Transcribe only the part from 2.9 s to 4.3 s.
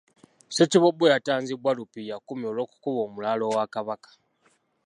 omulaalo wa Kabaka.